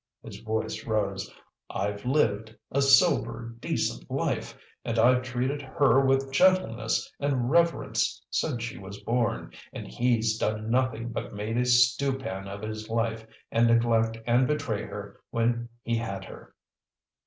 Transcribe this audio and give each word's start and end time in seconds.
His 0.23 0.39
voice 0.39 0.83
rose. 0.87 1.31
"I've 1.69 2.05
lived 2.07 2.55
a 2.71 2.81
sober, 2.81 3.53
decent 3.59 4.09
life, 4.09 4.57
and 4.83 4.97
I've 4.97 5.21
treated 5.21 5.61
HER 5.61 6.03
with 6.03 6.31
gentleness 6.31 7.13
and 7.19 7.51
reverence 7.51 8.25
since 8.31 8.63
she 8.63 8.79
was 8.79 8.99
born, 9.01 9.51
and 9.71 9.87
HE'S 9.87 10.39
done 10.39 10.71
nothing 10.71 11.09
but 11.09 11.35
make 11.35 11.55
a 11.55 11.65
stew 11.65 12.17
pan 12.17 12.47
of 12.47 12.63
his 12.63 12.89
life 12.89 13.27
and 13.51 13.67
neglect 13.67 14.17
and 14.25 14.47
betray 14.47 14.85
her 14.87 15.21
when 15.29 15.69
he 15.83 15.97
had 15.97 16.25
her. 16.25 16.55